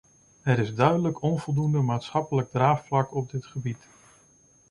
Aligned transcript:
Er 0.43 0.59
is 0.59 0.75
duidelijk 0.75 1.21
onvoldoende 1.21 1.81
maatschappelijk 1.81 2.51
draagvlak 2.51 3.13
op 3.13 3.31
dit 3.31 3.45
gebied. 3.45 3.87